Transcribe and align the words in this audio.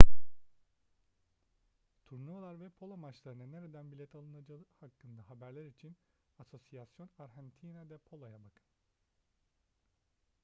turnuvalar 2.05 2.59
ve 2.59 2.69
polo 2.69 2.97
maçlarına 2.97 3.47
nereden 3.47 3.91
bilet 3.91 4.15
alınacağı 4.15 4.65
hakkındaki 4.79 5.27
haberler 5.27 5.65
için 5.65 5.95
asociacion 6.39 7.09
argentina 7.19 7.89
de 7.89 7.97
polo'ya 7.97 8.37
bakın 8.43 8.63